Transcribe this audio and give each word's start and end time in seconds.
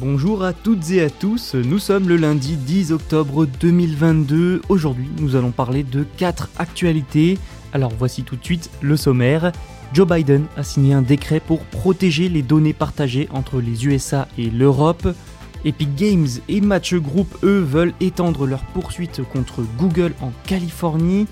Bonjour 0.00 0.44
à 0.44 0.52
toutes 0.52 0.92
et 0.92 1.02
à 1.02 1.10
tous, 1.10 1.56
nous 1.56 1.80
sommes 1.80 2.08
le 2.08 2.16
lundi 2.16 2.56
10 2.56 2.92
octobre 2.92 3.46
2022. 3.46 4.62
Aujourd'hui, 4.68 5.08
nous 5.18 5.34
allons 5.34 5.50
parler 5.50 5.82
de 5.82 6.06
4 6.18 6.50
actualités. 6.56 7.36
Alors 7.72 7.90
voici 7.98 8.22
tout 8.22 8.36
de 8.36 8.44
suite 8.44 8.70
le 8.80 8.96
sommaire. 8.96 9.50
Joe 9.92 10.06
Biden 10.06 10.46
a 10.56 10.62
signé 10.62 10.94
un 10.94 11.02
décret 11.02 11.40
pour 11.40 11.64
protéger 11.64 12.28
les 12.28 12.42
données 12.42 12.74
partagées 12.74 13.28
entre 13.32 13.60
les 13.60 13.86
USA 13.86 14.28
et 14.38 14.50
l'Europe. 14.50 15.08
Epic 15.64 15.92
Games 15.96 16.28
et 16.48 16.60
Match 16.60 16.94
Group, 16.94 17.36
eux, 17.42 17.58
veulent 17.58 17.94
étendre 17.98 18.46
leur 18.46 18.62
poursuite 18.66 19.22
contre 19.32 19.64
Google 19.78 20.14
en 20.20 20.30
Californie. 20.46 21.26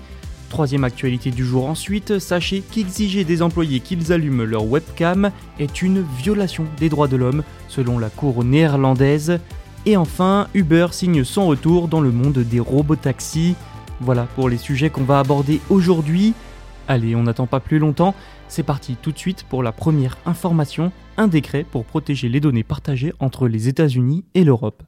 Troisième 0.49 0.85
actualité 0.85 1.29
du 1.31 1.45
jour 1.45 1.67
ensuite, 1.67 2.19
sachez 2.19 2.61
qu'exiger 2.61 3.23
des 3.25 3.41
employés 3.41 3.81
qu'ils 3.81 4.13
allument 4.13 4.43
leur 4.43 4.65
webcam 4.65 5.31
est 5.59 5.81
une 5.81 6.05
violation 6.17 6.65
des 6.77 6.89
droits 6.89 7.09
de 7.09 7.17
l'homme 7.17 7.43
selon 7.67 7.99
la 7.99 8.09
cour 8.09 8.43
néerlandaise. 8.43 9.39
Et 9.85 9.97
enfin, 9.97 10.47
Uber 10.53 10.87
signe 10.91 11.23
son 11.23 11.47
retour 11.47 11.87
dans 11.87 12.01
le 12.01 12.11
monde 12.11 12.39
des 12.39 12.59
robotaxis. 12.59 13.55
Voilà 13.99 14.23
pour 14.35 14.47
les 14.47 14.57
sujets 14.57 14.89
qu'on 14.89 15.03
va 15.03 15.19
aborder 15.19 15.59
aujourd'hui. 15.69 16.33
Allez, 16.87 17.15
on 17.15 17.23
n'attend 17.23 17.47
pas 17.47 17.59
plus 17.59 17.79
longtemps, 17.79 18.15
c'est 18.47 18.63
parti 18.63 18.95
tout 19.01 19.11
de 19.11 19.17
suite 19.17 19.43
pour 19.49 19.63
la 19.63 19.73
première 19.73 20.17
information, 20.25 20.93
un 21.17 21.27
décret 21.27 21.65
pour 21.69 21.83
protéger 21.83 22.29
les 22.29 22.39
données 22.39 22.63
partagées 22.63 23.13
entre 23.19 23.49
les 23.49 23.67
États-Unis 23.67 24.23
et 24.33 24.45
l'Europe. 24.45 24.83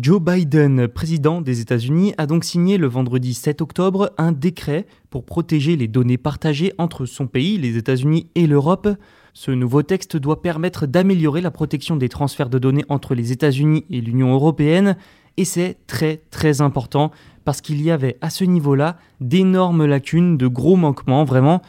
Joe 0.00 0.22
Biden, 0.22 0.88
président 0.88 1.42
des 1.42 1.60
États-Unis, 1.60 2.14
a 2.16 2.24
donc 2.24 2.44
signé 2.44 2.78
le 2.78 2.86
vendredi 2.86 3.34
7 3.34 3.60
octobre 3.60 4.10
un 4.16 4.32
décret 4.32 4.86
pour 5.10 5.22
protéger 5.22 5.76
les 5.76 5.86
données 5.86 6.16
partagées 6.16 6.72
entre 6.78 7.04
son 7.04 7.26
pays, 7.26 7.58
les 7.58 7.76
États-Unis 7.76 8.26
et 8.34 8.46
l'Europe. 8.46 8.88
Ce 9.34 9.50
nouveau 9.50 9.82
texte 9.82 10.16
doit 10.16 10.40
permettre 10.40 10.86
d'améliorer 10.86 11.42
la 11.42 11.50
protection 11.50 11.96
des 11.96 12.08
transferts 12.08 12.48
de 12.48 12.58
données 12.58 12.86
entre 12.88 13.14
les 13.14 13.32
États-Unis 13.32 13.84
et 13.90 14.00
l'Union 14.00 14.32
européenne, 14.32 14.96
et 15.36 15.44
c'est 15.44 15.76
très 15.86 16.22
très 16.30 16.62
important 16.62 17.10
parce 17.44 17.60
qu'il 17.60 17.82
y 17.82 17.90
avait 17.90 18.16
à 18.22 18.30
ce 18.30 18.44
niveau-là 18.44 18.96
d'énormes 19.20 19.84
lacunes, 19.84 20.38
de 20.38 20.46
gros 20.46 20.76
manquements 20.76 21.24
vraiment. 21.24 21.60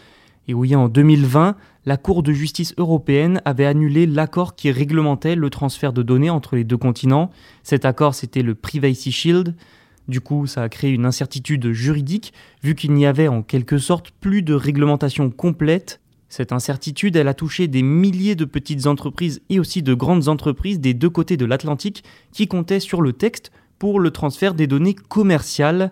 Et 0.47 0.53
oui, 0.53 0.78
en 0.78 0.88
2020, 0.88 1.58
la 1.86 1.98
Cour 1.98 2.24
de 2.24 2.32
justice 2.32 2.74
européenne 2.78 3.42
avait 3.46 3.66
annulé 3.66 4.06
l'accord 4.06 4.56
qui 4.56 4.72
réglementait 4.72 5.36
le 5.36 5.50
transfert 5.50 5.92
de 5.92 6.02
données 6.02 6.30
entre 6.30 6.56
les 6.56 6.64
deux 6.64 6.78
continents. 6.78 7.30
Cet 7.62 7.84
accord, 7.86 8.16
c'était 8.16 8.42
le 8.42 8.56
Privacy 8.56 9.12
Shield. 9.12 9.56
Du 10.08 10.22
coup, 10.22 10.48
ça 10.48 10.64
a 10.64 10.70
créé 10.70 10.92
une 10.92 11.06
incertitude 11.06 11.72
juridique, 11.72 12.34
vu 12.64 12.76
qu'il 12.76 12.94
n'y 12.94 13.06
avait 13.06 13.28
en 13.28 13.42
quelque 13.42 13.78
sorte 13.78 14.12
plus 14.12 14.42
de 14.42 14.54
réglementation 14.54 15.30
complète. 15.30 16.00
Cette 16.30 16.52
incertitude, 16.52 17.16
elle 17.16 17.28
a 17.28 17.34
touché 17.34 17.68
des 17.68 17.84
milliers 17.84 18.36
de 18.36 18.46
petites 18.46 18.88
entreprises 18.88 19.42
et 19.50 19.60
aussi 19.60 19.84
de 19.84 19.94
grandes 19.94 20.30
entreprises 20.30 20.80
des 20.80 20.94
deux 20.94 21.10
côtés 21.10 21.38
de 21.38 21.46
l'Atlantique 21.46 22.04
qui 22.32 22.48
comptaient 22.48 22.80
sur 22.80 23.02
le 23.02 23.14
texte 23.14 23.52
pour 23.78 24.00
le 24.00 24.12
transfert 24.12 24.54
des 24.54 24.68
données 24.68 24.96
commerciales. 24.96 25.92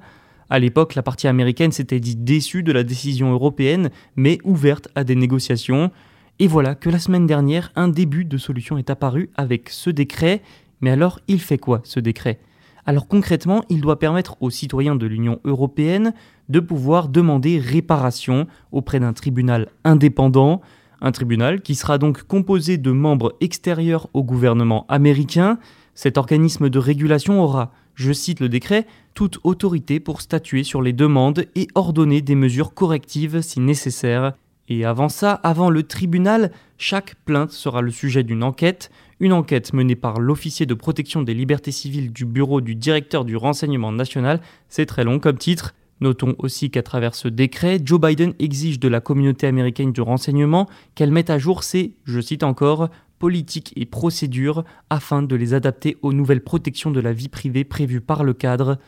À 0.52 0.60
l'époque, 0.60 0.96
la 0.96 1.02
partie 1.02 1.30
américaine 1.30 1.72
s'était 1.72 2.02
dit 2.02 2.18
déçue 2.18 2.62
de 2.62 2.74
la 2.74 2.84
décision 2.84 3.32
européenne, 3.32 3.90
mais 4.18 4.38
ouverte 4.44 4.90
à 4.96 5.06
des 5.06 5.16
négociations. 5.16 5.92
Et 6.40 6.48
voilà 6.48 6.76
que 6.76 6.90
la 6.90 7.00
semaine 7.00 7.26
dernière, 7.26 7.72
un 7.78 7.88
début 7.88 8.26
de 8.26 8.38
solution 8.38 8.78
est 8.78 8.90
apparu 8.90 9.30
avec 9.36 9.70
ce 9.70 9.90
décret. 9.90 10.42
Mais 10.82 10.90
alors, 10.90 11.22
il 11.30 11.40
fait 11.40 11.58
quoi 11.58 11.80
ce 11.86 12.02
décret? 12.02 12.42
Alors 12.86 13.08
concrètement, 13.08 13.64
il 13.70 13.80
doit 13.80 13.98
permettre 13.98 14.36
aux 14.42 14.50
citoyens 14.50 14.98
de 14.98 15.06
l'Union 15.06 15.40
européenne 15.46 16.14
de 16.50 16.60
pouvoir 16.60 17.08
demander 17.08 17.58
réparation 17.58 18.46
auprès 18.74 19.00
d'un 19.00 19.14
tribunal 19.14 19.70
indépendant, 19.86 20.60
un 21.00 21.14
tribunal 21.14 21.62
qui 21.62 21.76
sera 21.76 21.98
donc 21.98 22.24
composé 22.24 22.78
de 22.78 22.92
membres 22.92 23.38
extérieurs 23.40 24.10
au 24.14 24.26
gouvernement 24.26 24.86
américain. 24.90 25.60
Cet 25.96 26.18
organisme 26.18 26.70
de 26.70 26.80
régulation 26.80 27.42
aura 27.42 27.72
je 27.96 28.14
cite 28.14 28.40
le 28.40 28.50
décret, 28.50 28.86
toute 29.14 29.40
autorité 29.44 30.00
pour 30.00 30.22
statuer 30.22 30.64
sur 30.64 30.82
les 30.82 30.94
demandes 30.94 31.46
et 31.56 31.68
ordonner 31.76 32.22
des 32.22 32.36
mesures 32.36 32.74
correctives 32.74 33.42
si 33.42 33.60
nécessaire. 33.60 34.34
Et 34.68 34.86
avant 34.86 35.10
ça, 35.10 35.34
avant 35.34 35.70
le 35.70 35.84
tribunal, 35.84 36.52
chaque 36.78 37.16
plainte 37.26 37.52
sera 37.52 37.82
le 37.82 37.92
sujet 37.92 38.24
d'une 38.24 38.44
enquête, 38.44 38.90
une 39.20 39.34
enquête 39.34 39.74
menée 39.74 39.96
par 39.96 40.20
l'officier 40.20 40.66
de 40.66 40.74
protection 40.74 41.22
des 41.22 41.34
libertés 41.34 41.72
civiles 41.72 42.14
du 42.14 42.26
bureau 42.26 42.62
du 42.62 42.76
directeur 42.76 43.26
du 43.26 43.36
renseignement 43.36 43.92
national, 43.92 44.40
c'est 44.70 44.86
très 44.86 45.04
long 45.04 45.20
comme 45.20 45.38
titre. 45.38 45.76
Notons 46.00 46.36
aussi 46.40 46.72
qu'à 46.72 46.82
travers 46.82 47.14
ce 47.14 47.28
décret, 47.28 47.80
Joe 47.84 48.02
Biden 48.02 48.34
exige 48.40 48.80
de 48.80 48.88
la 48.88 49.02
communauté 49.02 49.46
américaine 49.46 49.92
du 49.92 50.02
renseignement 50.02 50.68
qu'elle 50.96 51.12
mette 51.12 51.30
à 51.30 51.38
jour 51.38 51.64
ses, 51.64 51.94
je 52.06 52.20
cite 52.20 52.44
encore, 52.44 52.90
politiques 53.22 53.72
et 53.76 53.86
procédures 53.86 54.64
afin 54.90 55.22
de 55.22 55.36
les 55.36 55.54
adapter 55.54 55.96
aux 56.02 56.12
nouvelles 56.12 56.44
protections 56.44 56.90
de 56.90 57.00
la 57.00 57.14
vie 57.14 57.30
privée 57.30 57.64
prévues 57.64 58.02
par 58.02 58.24
le 58.24 58.34
cadre. 58.34 58.80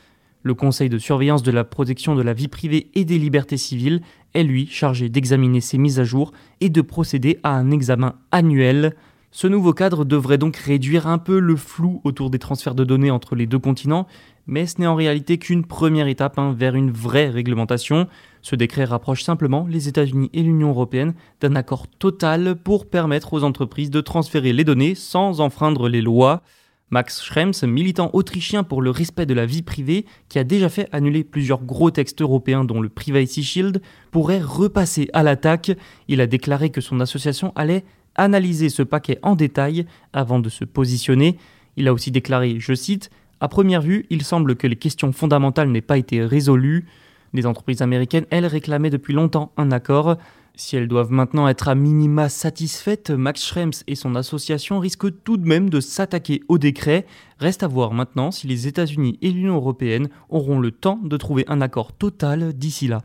Le 0.41 0.55
Conseil 0.55 0.89
de 0.89 0.97
surveillance 0.97 1.43
de 1.43 1.51
la 1.51 1.63
protection 1.63 2.15
de 2.15 2.23
la 2.23 2.33
vie 2.33 2.47
privée 2.47 2.89
et 2.95 3.05
des 3.05 3.19
libertés 3.19 3.57
civiles 3.57 4.01
est 4.33 4.41
lui 4.41 4.65
chargé 4.65 5.07
d'examiner 5.07 5.61
ces 5.61 5.77
mises 5.77 5.99
à 5.99 6.03
jour 6.03 6.31
et 6.61 6.69
de 6.69 6.81
procéder 6.81 7.39
à 7.43 7.51
un 7.51 7.69
examen 7.69 8.15
annuel. 8.31 8.95
Ce 9.29 9.45
nouveau 9.45 9.71
cadre 9.71 10.03
devrait 10.03 10.39
donc 10.39 10.57
réduire 10.57 11.05
un 11.05 11.19
peu 11.19 11.37
le 11.37 11.55
flou 11.55 12.01
autour 12.03 12.31
des 12.31 12.39
transferts 12.39 12.73
de 12.73 12.83
données 12.83 13.11
entre 13.11 13.35
les 13.35 13.45
deux 13.45 13.59
continents, 13.59 14.07
mais 14.47 14.65
ce 14.65 14.79
n'est 14.79 14.87
en 14.87 14.95
réalité 14.95 15.37
qu'une 15.37 15.65
première 15.65 16.07
étape 16.07 16.37
hein, 16.37 16.53
vers 16.57 16.75
une 16.75 16.91
vraie 16.91 17.29
réglementation. 17.29 18.07
Ce 18.41 18.55
décret 18.55 18.83
rapproche 18.83 19.23
simplement 19.23 19.65
les 19.69 19.87
États-Unis 19.87 20.29
et 20.33 20.43
l'Union 20.43 20.69
européenne 20.69 21.13
d'un 21.39 21.55
accord 21.55 21.87
total 21.87 22.55
pour 22.55 22.89
permettre 22.89 23.33
aux 23.33 23.43
entreprises 23.43 23.89
de 23.89 24.01
transférer 24.01 24.51
les 24.51 24.63
données 24.63 24.95
sans 24.95 25.39
enfreindre 25.39 25.87
les 25.87 26.01
lois. 26.01 26.41
Max 26.89 27.23
Schrems, 27.23 27.53
militant 27.63 28.11
autrichien 28.13 28.63
pour 28.63 28.81
le 28.81 28.91
respect 28.91 29.25
de 29.25 29.33
la 29.33 29.47
vie 29.47 29.63
privée, 29.63 30.05
qui 30.29 30.37
a 30.37 30.43
déjà 30.43 30.69
fait 30.69 30.87
annuler 30.91 31.23
plusieurs 31.23 31.63
gros 31.63 31.89
textes 31.89 32.21
européens 32.21 32.65
dont 32.65 32.81
le 32.81 32.89
Privacy 32.89 33.43
Shield, 33.43 33.81
pourrait 34.11 34.41
repasser 34.41 35.09
à 35.13 35.23
l'attaque. 35.23 35.71
Il 36.07 36.21
a 36.21 36.27
déclaré 36.27 36.69
que 36.69 36.81
son 36.81 36.99
association 36.99 37.51
allait 37.55 37.83
analyser 38.15 38.69
ce 38.69 38.83
paquet 38.83 39.17
en 39.23 39.35
détail 39.35 39.87
avant 40.11 40.37
de 40.37 40.49
se 40.49 40.65
positionner. 40.65 41.37
Il 41.77 41.87
a 41.87 41.93
aussi 41.93 42.11
déclaré, 42.11 42.57
je 42.59 42.75
cite, 42.75 43.09
À 43.43 43.49
première 43.49 43.81
vue, 43.81 44.05
il 44.09 44.23
semble 44.23 44.55
que 44.55 44.67
les 44.67 44.77
questions 44.77 45.11
fondamentales 45.11 45.69
n'aient 45.69 45.81
pas 45.81 45.97
été 45.97 46.23
résolues. 46.23 46.85
Les 47.33 47.45
entreprises 47.45 47.81
américaines, 47.81 48.25
elles, 48.29 48.45
réclamaient 48.45 48.89
depuis 48.89 49.13
longtemps 49.13 49.51
un 49.57 49.69
accord. 49.73 50.15
Si 50.55 50.77
elles 50.77 50.87
doivent 50.87 51.11
maintenant 51.11 51.49
être 51.49 51.67
à 51.67 51.75
minima 51.75 52.29
satisfaites, 52.29 53.09
Max 53.09 53.43
Schrems 53.43 53.73
et 53.85 53.95
son 53.95 54.15
association 54.15 54.79
risquent 54.79 55.21
tout 55.25 55.35
de 55.35 55.45
même 55.45 55.69
de 55.69 55.81
s'attaquer 55.81 56.41
au 56.47 56.57
décret. 56.57 57.05
Reste 57.37 57.63
à 57.63 57.67
voir 57.67 57.91
maintenant 57.91 58.31
si 58.31 58.47
les 58.47 58.65
États-Unis 58.65 59.19
et 59.21 59.31
l'Union 59.31 59.55
européenne 59.55 60.07
auront 60.29 60.59
le 60.59 60.71
temps 60.71 61.01
de 61.03 61.17
trouver 61.17 61.43
un 61.49 61.59
accord 61.59 61.91
total 61.91 62.53
d'ici 62.53 62.87
là. 62.87 63.01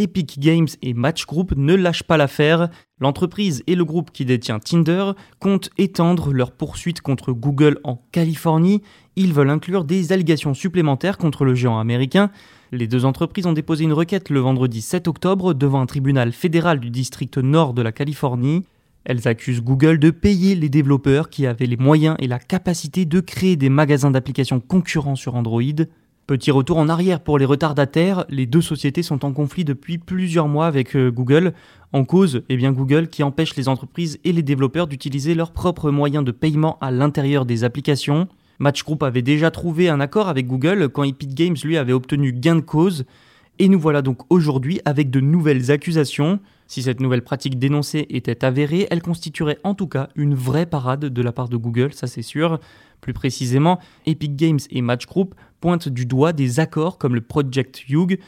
Epic 0.00 0.38
Games 0.38 0.68
et 0.80 0.94
Match 0.94 1.26
Group 1.26 1.52
ne 1.54 1.74
lâchent 1.74 2.04
pas 2.04 2.16
l'affaire. 2.16 2.70
L'entreprise 3.00 3.62
et 3.66 3.74
le 3.74 3.84
groupe 3.84 4.10
qui 4.12 4.24
détient 4.24 4.58
Tinder 4.58 5.12
comptent 5.40 5.68
étendre 5.76 6.32
leur 6.32 6.52
poursuite 6.52 7.02
contre 7.02 7.32
Google 7.32 7.78
en 7.84 8.02
Californie. 8.10 8.80
Ils 9.16 9.34
veulent 9.34 9.50
inclure 9.50 9.84
des 9.84 10.12
allégations 10.12 10.54
supplémentaires 10.54 11.18
contre 11.18 11.44
le 11.44 11.54
géant 11.54 11.78
américain. 11.78 12.30
Les 12.72 12.86
deux 12.86 13.04
entreprises 13.04 13.44
ont 13.44 13.52
déposé 13.52 13.84
une 13.84 13.92
requête 13.92 14.30
le 14.30 14.40
vendredi 14.40 14.80
7 14.80 15.06
octobre 15.06 15.52
devant 15.52 15.82
un 15.82 15.86
tribunal 15.86 16.32
fédéral 16.32 16.80
du 16.80 16.88
district 16.88 17.36
nord 17.36 17.74
de 17.74 17.82
la 17.82 17.92
Californie. 17.92 18.64
Elles 19.04 19.28
accusent 19.28 19.62
Google 19.62 19.98
de 19.98 20.10
payer 20.10 20.54
les 20.54 20.70
développeurs 20.70 21.28
qui 21.28 21.46
avaient 21.46 21.66
les 21.66 21.76
moyens 21.76 22.16
et 22.20 22.26
la 22.26 22.38
capacité 22.38 23.04
de 23.04 23.20
créer 23.20 23.56
des 23.56 23.68
magasins 23.68 24.10
d'applications 24.10 24.60
concurrents 24.60 25.16
sur 25.16 25.34
Android. 25.34 25.60
Petit 26.30 26.52
retour 26.52 26.76
en 26.78 26.88
arrière 26.88 27.18
pour 27.18 27.40
les 27.40 27.44
retardataires, 27.44 28.24
les 28.28 28.46
deux 28.46 28.60
sociétés 28.60 29.02
sont 29.02 29.24
en 29.24 29.32
conflit 29.32 29.64
depuis 29.64 29.98
plusieurs 29.98 30.46
mois 30.46 30.68
avec 30.68 30.94
euh, 30.94 31.10
Google. 31.10 31.54
En 31.92 32.04
cause, 32.04 32.44
eh 32.48 32.56
bien 32.56 32.70
Google 32.70 33.08
qui 33.08 33.24
empêche 33.24 33.56
les 33.56 33.66
entreprises 33.66 34.20
et 34.22 34.32
les 34.32 34.44
développeurs 34.44 34.86
d'utiliser 34.86 35.34
leurs 35.34 35.50
propres 35.50 35.90
moyens 35.90 36.24
de 36.24 36.30
paiement 36.30 36.78
à 36.80 36.92
l'intérieur 36.92 37.46
des 37.46 37.64
applications. 37.64 38.28
Match 38.60 38.84
Group 38.84 39.02
avait 39.02 39.22
déjà 39.22 39.50
trouvé 39.50 39.88
un 39.88 39.98
accord 39.98 40.28
avec 40.28 40.46
Google 40.46 40.88
quand 40.90 41.02
Epic 41.02 41.34
Games 41.34 41.56
lui 41.64 41.76
avait 41.76 41.92
obtenu 41.92 42.32
gain 42.32 42.54
de 42.54 42.60
cause. 42.60 43.06
Et 43.58 43.68
nous 43.68 43.80
voilà 43.80 44.00
donc 44.00 44.18
aujourd'hui 44.30 44.80
avec 44.84 45.10
de 45.10 45.18
nouvelles 45.18 45.72
accusations. 45.72 46.38
Si 46.70 46.84
cette 46.84 47.00
nouvelle 47.00 47.24
pratique 47.24 47.58
dénoncée 47.58 48.06
était 48.10 48.44
avérée, 48.44 48.86
elle 48.92 49.02
constituerait 49.02 49.58
en 49.64 49.74
tout 49.74 49.88
cas 49.88 50.08
une 50.14 50.36
vraie 50.36 50.66
parade 50.66 51.06
de 51.06 51.20
la 51.22 51.32
part 51.32 51.48
de 51.48 51.56
Google, 51.56 51.92
ça 51.92 52.06
c'est 52.06 52.22
sûr. 52.22 52.60
Plus 53.00 53.12
précisément, 53.12 53.80
Epic 54.06 54.36
Games 54.36 54.60
et 54.70 54.80
Match 54.80 55.04
Group 55.04 55.34
pointent 55.60 55.88
du 55.88 56.06
doigt 56.06 56.32
des 56.32 56.60
accords 56.60 56.96
comme 56.96 57.16
le 57.16 57.22
Project 57.22 57.88
Hugh, 57.88 58.20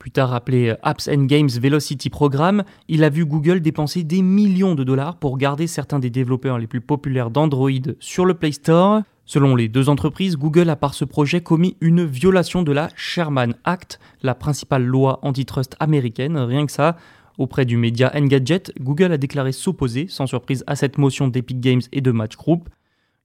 plus 0.00 0.10
tard 0.10 0.34
appelé 0.34 0.74
Apps 0.82 1.06
and 1.06 1.26
Games 1.26 1.48
Velocity 1.48 2.10
Program, 2.10 2.64
il 2.88 3.04
a 3.04 3.08
vu 3.08 3.24
Google 3.24 3.60
dépenser 3.60 4.02
des 4.02 4.20
millions 4.20 4.74
de 4.74 4.82
dollars 4.82 5.14
pour 5.14 5.38
garder 5.38 5.68
certains 5.68 6.00
des 6.00 6.10
développeurs 6.10 6.58
les 6.58 6.66
plus 6.66 6.80
populaires 6.80 7.30
d'Android 7.30 7.70
sur 8.00 8.24
le 8.24 8.34
Play 8.34 8.50
Store. 8.50 9.02
Selon 9.26 9.54
les 9.54 9.68
deux 9.68 9.88
entreprises, 9.88 10.36
Google 10.36 10.70
a 10.70 10.76
par 10.76 10.94
ce 10.94 11.04
projet 11.04 11.40
commis 11.40 11.76
une 11.80 12.04
violation 12.04 12.64
de 12.64 12.72
la 12.72 12.88
Sherman 12.96 13.54
Act, 13.62 14.00
la 14.22 14.34
principale 14.34 14.84
loi 14.84 15.20
antitrust 15.22 15.76
américaine, 15.78 16.36
rien 16.36 16.66
que 16.66 16.72
ça. 16.72 16.96
Auprès 17.38 17.66
du 17.66 17.76
média 17.76 18.10
Engadget, 18.14 18.72
Google 18.80 19.12
a 19.12 19.18
déclaré 19.18 19.52
s'opposer, 19.52 20.06
sans 20.08 20.26
surprise, 20.26 20.64
à 20.66 20.74
cette 20.74 20.96
motion 20.96 21.28
d'Epic 21.28 21.60
Games 21.60 21.82
et 21.92 22.00
de 22.00 22.10
Match 22.10 22.36
Group. 22.36 22.68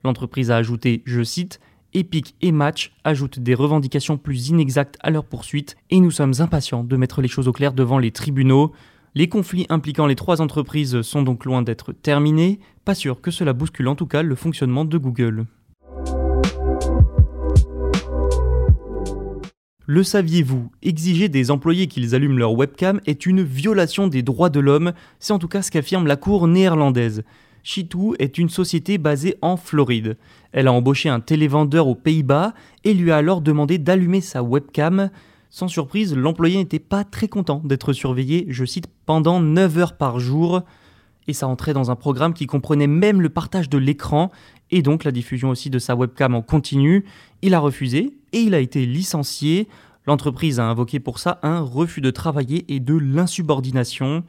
L'entreprise 0.04 0.50
a 0.50 0.56
ajouté, 0.56 1.02
je 1.06 1.22
cite, 1.22 1.60
Epic 1.94 2.34
et 2.42 2.52
Match 2.52 2.92
ajoutent 3.04 3.38
des 3.38 3.54
revendications 3.54 4.18
plus 4.18 4.48
inexactes 4.48 4.96
à 5.00 5.10
leur 5.10 5.24
poursuite 5.24 5.76
et 5.90 6.00
nous 6.00 6.10
sommes 6.10 6.34
impatients 6.40 6.84
de 6.84 6.96
mettre 6.96 7.20
les 7.22 7.28
choses 7.28 7.48
au 7.48 7.52
clair 7.52 7.72
devant 7.72 7.98
les 7.98 8.10
tribunaux. 8.10 8.72
Les 9.14 9.28
conflits 9.28 9.66
impliquant 9.68 10.06
les 10.06 10.14
trois 10.14 10.40
entreprises 10.40 11.02
sont 11.02 11.22
donc 11.22 11.44
loin 11.44 11.62
d'être 11.62 11.92
terminés, 11.92 12.60
pas 12.84 12.94
sûr 12.94 13.20
que 13.20 13.30
cela 13.30 13.52
bouscule 13.52 13.88
en 13.88 13.94
tout 13.94 14.06
cas 14.06 14.22
le 14.22 14.34
fonctionnement 14.34 14.86
de 14.86 14.96
Google. 14.96 15.44
Le 19.92 20.02
saviez-vous 20.02 20.70
Exiger 20.82 21.28
des 21.28 21.50
employés 21.50 21.86
qu'ils 21.86 22.14
allument 22.14 22.38
leur 22.38 22.54
webcam 22.54 23.02
est 23.04 23.26
une 23.26 23.42
violation 23.42 24.08
des 24.08 24.22
droits 24.22 24.48
de 24.48 24.58
l'homme, 24.58 24.94
c'est 25.18 25.34
en 25.34 25.38
tout 25.38 25.48
cas 25.48 25.60
ce 25.60 25.70
qu'affirme 25.70 26.06
la 26.06 26.16
Cour 26.16 26.48
néerlandaise. 26.48 27.24
Shitu 27.62 28.14
est 28.18 28.38
une 28.38 28.48
société 28.48 28.96
basée 28.96 29.36
en 29.42 29.58
Floride. 29.58 30.16
Elle 30.52 30.68
a 30.68 30.72
embauché 30.72 31.10
un 31.10 31.20
télévendeur 31.20 31.88
aux 31.88 31.94
Pays-Bas 31.94 32.54
et 32.84 32.94
lui 32.94 33.12
a 33.12 33.18
alors 33.18 33.42
demandé 33.42 33.76
d'allumer 33.76 34.22
sa 34.22 34.42
webcam. 34.42 35.10
Sans 35.50 35.68
surprise, 35.68 36.16
l'employé 36.16 36.56
n'était 36.56 36.78
pas 36.78 37.04
très 37.04 37.28
content 37.28 37.60
d'être 37.62 37.92
surveillé, 37.92 38.46
je 38.48 38.64
cite, 38.64 38.86
pendant 39.04 39.40
9 39.40 39.76
heures 39.76 39.96
par 39.98 40.20
jour. 40.20 40.62
Et 41.28 41.32
ça 41.32 41.46
entrait 41.46 41.72
dans 41.72 41.90
un 41.90 41.96
programme 41.96 42.34
qui 42.34 42.46
comprenait 42.46 42.86
même 42.86 43.20
le 43.20 43.28
partage 43.28 43.68
de 43.68 43.78
l'écran 43.78 44.30
et 44.70 44.82
donc 44.82 45.04
la 45.04 45.12
diffusion 45.12 45.50
aussi 45.50 45.70
de 45.70 45.78
sa 45.78 45.94
webcam 45.94 46.34
en 46.34 46.42
continu. 46.42 47.04
Il 47.42 47.54
a 47.54 47.60
refusé 47.60 48.14
et 48.32 48.40
il 48.40 48.54
a 48.54 48.58
été 48.58 48.86
licencié. 48.86 49.68
L'entreprise 50.06 50.58
a 50.58 50.64
invoqué 50.64 50.98
pour 50.98 51.18
ça 51.18 51.38
un 51.42 51.60
refus 51.60 52.00
de 52.00 52.10
travailler 52.10 52.64
et 52.68 52.80
de 52.80 52.94
l'insubordination. 52.94 54.24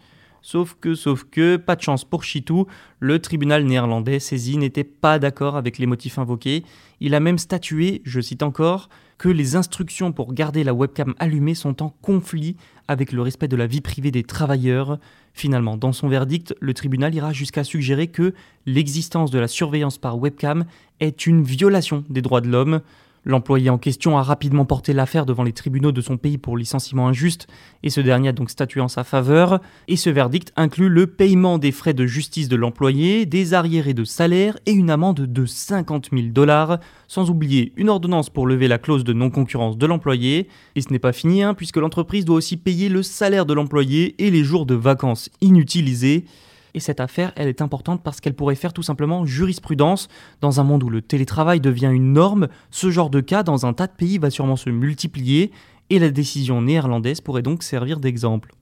Sauf 0.45 0.75
que, 0.81 0.93
sauf 0.93 1.23
que, 1.23 1.55
pas 1.55 1.77
de 1.77 1.81
chance 1.81 2.03
pour 2.03 2.25
Chitou, 2.25 2.67
le 2.99 3.19
tribunal 3.19 3.63
néerlandais 3.63 4.19
saisi 4.19 4.57
n'était 4.57 4.83
pas 4.83 5.17
d'accord 5.17 5.55
avec 5.55 5.77
les 5.77 5.85
motifs 5.85 6.19
invoqués. 6.19 6.65
Il 6.99 7.15
a 7.15 7.21
même 7.21 7.37
statué, 7.37 8.01
je 8.03 8.19
cite 8.19 8.43
encore, 8.43 8.89
que 9.17 9.29
les 9.29 9.55
instructions 9.55 10.11
pour 10.11 10.33
garder 10.33 10.65
la 10.65 10.73
webcam 10.73 11.15
allumée 11.17 11.55
sont 11.55 11.81
en 11.81 11.95
conflit 12.01 12.57
avec 12.89 13.13
le 13.13 13.21
respect 13.21 13.47
de 13.47 13.55
la 13.55 13.67
vie 13.67 13.79
privée 13.79 14.11
des 14.11 14.23
travailleurs. 14.23 14.99
Finalement, 15.33 15.77
dans 15.77 15.93
son 15.93 16.09
verdict, 16.09 16.53
le 16.59 16.73
tribunal 16.73 17.15
ira 17.15 17.31
jusqu'à 17.31 17.63
suggérer 17.63 18.07
que 18.07 18.33
l'existence 18.65 19.31
de 19.31 19.39
la 19.39 19.47
surveillance 19.47 19.97
par 19.97 20.19
webcam 20.19 20.65
est 20.99 21.25
une 21.25 21.41
violation 21.41 22.03
des 22.09 22.21
droits 22.21 22.41
de 22.41 22.49
l'homme. 22.49 22.81
L'employé 23.25 23.69
en 23.69 23.77
question 23.77 24.17
a 24.17 24.23
rapidement 24.23 24.65
porté 24.65 24.91
l'affaire 24.91 25.25
devant 25.25 25.43
les 25.43 25.53
tribunaux 25.53 25.93
de 25.93 26.01
son 26.01 26.17
pays 26.17 26.37
pour 26.37 26.57
licenciement 26.57 27.07
injuste, 27.07 27.47
et 27.81 27.89
ce 27.89 28.01
dernier 28.01 28.29
a 28.29 28.33
donc 28.33 28.49
statué 28.49 28.81
en 28.81 28.89
sa 28.89 29.05
faveur, 29.05 29.61
et 29.87 29.95
ce 29.95 30.09
verdict 30.09 30.51
inclut 30.57 30.89
le 30.89 31.07
paiement 31.07 31.57
des 31.57 31.71
frais 31.71 31.93
de 31.93 32.05
justice 32.05 32.49
de 32.49 32.57
l'employé, 32.57 33.25
des 33.25 33.53
arriérés 33.53 33.93
de 33.93 34.03
salaire 34.03 34.57
et 34.65 34.73
une 34.73 34.89
amende 34.89 35.21
de 35.21 35.45
50 35.45 36.09
000 36.11 36.27
dollars, 36.27 36.79
sans 37.07 37.29
oublier 37.29 37.71
une 37.77 37.89
ordonnance 37.89 38.29
pour 38.29 38.45
lever 38.45 38.67
la 38.67 38.77
clause 38.77 39.05
de 39.05 39.13
non-concurrence 39.13 39.77
de 39.77 39.85
l'employé, 39.85 40.49
et 40.75 40.81
ce 40.81 40.91
n'est 40.91 40.99
pas 40.99 41.13
fini, 41.13 41.43
hein, 41.43 41.53
puisque 41.53 41.77
l'entreprise 41.77 42.25
doit 42.25 42.35
aussi 42.35 42.57
payer 42.57 42.89
le 42.89 43.03
salaire 43.03 43.45
de 43.45 43.53
l'employé 43.53 44.15
et 44.17 44.31
les 44.31 44.43
jours 44.43 44.65
de 44.65 44.75
vacances 44.75 45.29
inutilisés. 45.39 46.25
Et 46.75 46.79
cette 46.79 46.99
affaire, 46.99 47.33
elle 47.35 47.47
est 47.47 47.61
importante 47.61 48.01
parce 48.03 48.19
qu'elle 48.19 48.33
pourrait 48.33 48.55
faire 48.55 48.73
tout 48.73 48.81
simplement 48.81 49.25
jurisprudence. 49.25 50.07
Dans 50.41 50.59
un 50.59 50.63
monde 50.63 50.83
où 50.83 50.89
le 50.89 51.01
télétravail 51.01 51.61
devient 51.61 51.91
une 51.93 52.13
norme, 52.13 52.47
ce 52.71 52.89
genre 52.89 53.11
de 53.11 53.21
cas 53.21 53.43
dans 53.43 53.65
un 53.65 53.73
tas 53.73 53.87
de 53.87 53.93
pays 53.93 54.17
va 54.17 54.31
sûrement 54.31 54.55
se 54.55 54.71
multiplier 54.71 55.51
et 55.89 55.99
la 55.99 56.09
décision 56.09 56.61
néerlandaise 56.61 57.21
pourrait 57.21 57.43
donc 57.43 57.61
servir 57.61 57.99
d'exemple. 57.99 58.53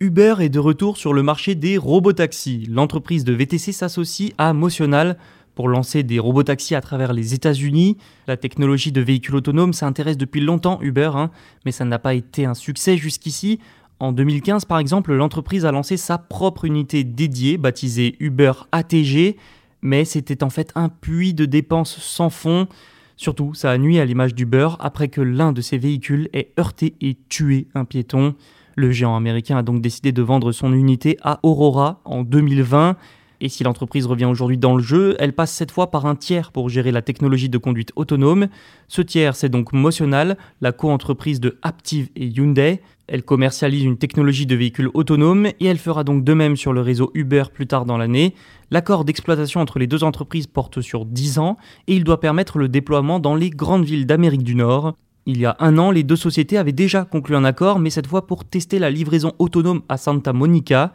Uber 0.00 0.36
est 0.38 0.48
de 0.48 0.60
retour 0.60 0.96
sur 0.96 1.12
le 1.12 1.24
marché 1.24 1.56
des 1.56 1.76
robotaxis. 1.76 2.66
L'entreprise 2.70 3.24
de 3.24 3.32
VTC 3.32 3.72
s'associe 3.72 4.32
à 4.38 4.52
Motional 4.52 5.18
pour 5.58 5.68
lancer 5.68 6.04
des 6.04 6.20
robotaxis 6.20 6.76
à 6.76 6.80
travers 6.80 7.12
les 7.12 7.34
États-Unis. 7.34 7.96
La 8.28 8.36
technologie 8.36 8.92
de 8.92 9.00
véhicules 9.00 9.34
autonomes, 9.34 9.72
ça 9.72 9.88
intéresse 9.88 10.16
depuis 10.16 10.40
longtemps 10.40 10.78
Uber, 10.82 11.10
hein, 11.14 11.32
mais 11.64 11.72
ça 11.72 11.84
n'a 11.84 11.98
pas 11.98 12.14
été 12.14 12.44
un 12.44 12.54
succès 12.54 12.96
jusqu'ici. 12.96 13.58
En 13.98 14.12
2015, 14.12 14.66
par 14.66 14.78
exemple, 14.78 15.12
l'entreprise 15.12 15.64
a 15.64 15.72
lancé 15.72 15.96
sa 15.96 16.16
propre 16.16 16.64
unité 16.64 17.02
dédiée, 17.02 17.58
baptisée 17.58 18.14
Uber 18.20 18.52
ATG, 18.70 19.36
mais 19.82 20.04
c'était 20.04 20.44
en 20.44 20.50
fait 20.50 20.70
un 20.76 20.88
puits 20.88 21.34
de 21.34 21.44
dépenses 21.44 21.98
sans 21.98 22.30
fond. 22.30 22.68
Surtout, 23.16 23.52
ça 23.52 23.72
a 23.72 23.78
nuit 23.78 23.98
à 23.98 24.04
l'image 24.04 24.36
d'Uber 24.36 24.68
après 24.78 25.08
que 25.08 25.20
l'un 25.20 25.50
de 25.50 25.60
ses 25.60 25.76
véhicules 25.76 26.28
ait 26.34 26.52
heurté 26.56 26.94
et 27.00 27.16
tué 27.28 27.66
un 27.74 27.84
piéton. 27.84 28.36
Le 28.76 28.92
géant 28.92 29.16
américain 29.16 29.56
a 29.56 29.64
donc 29.64 29.80
décidé 29.80 30.12
de 30.12 30.22
vendre 30.22 30.52
son 30.52 30.72
unité 30.72 31.18
à 31.24 31.40
Aurora 31.42 32.00
en 32.04 32.22
2020 32.22 32.96
et 33.40 33.48
si 33.48 33.62
l'entreprise 33.64 34.06
revient 34.06 34.24
aujourd'hui 34.24 34.58
dans 34.58 34.76
le 34.76 34.82
jeu, 34.82 35.16
elle 35.18 35.32
passe 35.32 35.52
cette 35.52 35.70
fois 35.70 35.90
par 35.90 36.06
un 36.06 36.16
tiers 36.16 36.50
pour 36.52 36.68
gérer 36.68 36.90
la 36.90 37.02
technologie 37.02 37.48
de 37.48 37.58
conduite 37.58 37.92
autonome. 37.96 38.48
Ce 38.88 39.02
tiers, 39.02 39.36
c'est 39.36 39.48
donc 39.48 39.72
Motional, 39.72 40.36
la 40.60 40.72
co-entreprise 40.72 41.40
de 41.40 41.58
Aptiv 41.62 42.08
et 42.16 42.26
Hyundai. 42.26 42.80
Elle 43.06 43.22
commercialise 43.22 43.84
une 43.84 43.96
technologie 43.96 44.44
de 44.44 44.54
véhicule 44.54 44.90
autonome 44.92 45.46
et 45.46 45.66
elle 45.66 45.78
fera 45.78 46.04
donc 46.04 46.24
de 46.24 46.34
même 46.34 46.56
sur 46.56 46.72
le 46.72 46.80
réseau 46.80 47.10
Uber 47.14 47.44
plus 47.52 47.66
tard 47.66 47.84
dans 47.86 47.96
l'année. 47.96 48.34
L'accord 48.70 49.04
d'exploitation 49.04 49.60
entre 49.60 49.78
les 49.78 49.86
deux 49.86 50.04
entreprises 50.04 50.46
porte 50.46 50.80
sur 50.80 51.06
10 51.06 51.38
ans 51.38 51.56
et 51.86 51.94
il 51.94 52.04
doit 52.04 52.20
permettre 52.20 52.58
le 52.58 52.68
déploiement 52.68 53.18
dans 53.18 53.34
les 53.34 53.50
grandes 53.50 53.84
villes 53.84 54.06
d'Amérique 54.06 54.42
du 54.42 54.54
Nord. 54.54 54.94
Il 55.24 55.38
y 55.38 55.46
a 55.46 55.56
un 55.58 55.76
an, 55.78 55.90
les 55.90 56.04
deux 56.04 56.16
sociétés 56.16 56.56
avaient 56.56 56.72
déjà 56.72 57.04
conclu 57.04 57.36
un 57.36 57.44
accord, 57.44 57.78
mais 57.78 57.90
cette 57.90 58.06
fois 58.06 58.26
pour 58.26 58.44
tester 58.44 58.78
la 58.78 58.90
livraison 58.90 59.32
autonome 59.38 59.82
à 59.88 59.96
Santa 59.96 60.32
Monica. 60.32 60.92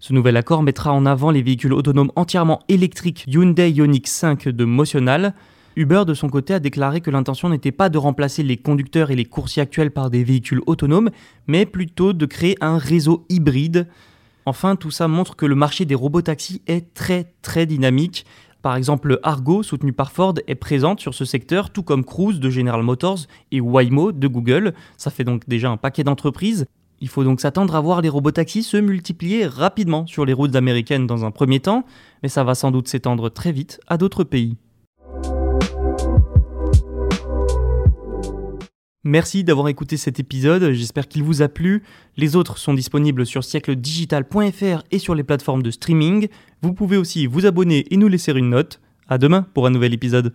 Ce 0.00 0.12
nouvel 0.12 0.36
accord 0.36 0.62
mettra 0.62 0.92
en 0.92 1.06
avant 1.06 1.32
les 1.32 1.42
véhicules 1.42 1.72
autonomes 1.72 2.12
entièrement 2.14 2.60
électriques 2.68 3.24
Hyundai 3.26 3.72
Ioniq 3.72 4.06
5 4.06 4.48
de 4.48 4.64
Motional. 4.64 5.34
Uber, 5.74 6.04
de 6.06 6.14
son 6.14 6.28
côté, 6.28 6.54
a 6.54 6.60
déclaré 6.60 7.00
que 7.00 7.10
l'intention 7.10 7.48
n'était 7.48 7.72
pas 7.72 7.88
de 7.88 7.98
remplacer 7.98 8.44
les 8.44 8.56
conducteurs 8.56 9.10
et 9.10 9.16
les 9.16 9.24
coursiers 9.24 9.62
actuels 9.62 9.90
par 9.90 10.08
des 10.08 10.22
véhicules 10.22 10.60
autonomes, 10.66 11.10
mais 11.48 11.66
plutôt 11.66 12.12
de 12.12 12.26
créer 12.26 12.56
un 12.60 12.78
réseau 12.78 13.26
hybride. 13.28 13.88
Enfin, 14.46 14.76
tout 14.76 14.92
ça 14.92 15.08
montre 15.08 15.34
que 15.34 15.46
le 15.46 15.56
marché 15.56 15.84
des 15.84 15.96
robotaxis 15.96 16.62
est 16.68 16.94
très 16.94 17.32
très 17.42 17.66
dynamique. 17.66 18.24
Par 18.62 18.76
exemple, 18.76 19.18
Argo, 19.24 19.64
soutenu 19.64 19.92
par 19.92 20.12
Ford, 20.12 20.34
est 20.46 20.54
présente 20.54 21.00
sur 21.00 21.14
ce 21.14 21.24
secteur, 21.24 21.70
tout 21.70 21.82
comme 21.82 22.04
Cruise 22.04 22.38
de 22.38 22.50
General 22.50 22.82
Motors 22.82 23.26
et 23.50 23.60
Waymo 23.60 24.12
de 24.12 24.28
Google. 24.28 24.74
Ça 24.96 25.10
fait 25.10 25.24
donc 25.24 25.48
déjà 25.48 25.70
un 25.70 25.76
paquet 25.76 26.04
d'entreprises. 26.04 26.66
Il 27.00 27.08
faut 27.08 27.24
donc 27.24 27.40
s'attendre 27.40 27.74
à 27.76 27.80
voir 27.80 28.00
les 28.00 28.08
robotaxis 28.08 28.62
se 28.62 28.76
multiplier 28.76 29.46
rapidement 29.46 30.06
sur 30.06 30.24
les 30.24 30.32
routes 30.32 30.56
américaines 30.56 31.06
dans 31.06 31.24
un 31.24 31.30
premier 31.30 31.60
temps, 31.60 31.84
mais 32.22 32.28
ça 32.28 32.44
va 32.44 32.54
sans 32.54 32.70
doute 32.70 32.88
s'étendre 32.88 33.30
très 33.30 33.52
vite 33.52 33.80
à 33.86 33.96
d'autres 33.96 34.24
pays. 34.24 34.56
Merci 39.04 39.44
d'avoir 39.44 39.68
écouté 39.68 39.96
cet 39.96 40.18
épisode, 40.18 40.72
j'espère 40.72 41.08
qu'il 41.08 41.22
vous 41.22 41.40
a 41.40 41.48
plu. 41.48 41.84
Les 42.16 42.36
autres 42.36 42.58
sont 42.58 42.74
disponibles 42.74 43.24
sur 43.24 43.44
siècledigital.fr 43.44 44.82
et 44.90 44.98
sur 44.98 45.14
les 45.14 45.22
plateformes 45.22 45.62
de 45.62 45.70
streaming. 45.70 46.28
Vous 46.62 46.74
pouvez 46.74 46.96
aussi 46.96 47.26
vous 47.26 47.46
abonner 47.46 47.86
et 47.90 47.96
nous 47.96 48.08
laisser 48.08 48.32
une 48.32 48.50
note. 48.50 48.80
À 49.08 49.16
demain 49.16 49.46
pour 49.54 49.66
un 49.66 49.70
nouvel 49.70 49.94
épisode. 49.94 50.34